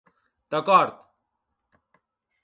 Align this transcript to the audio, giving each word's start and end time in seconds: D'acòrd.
D'acòrd. 0.53 0.95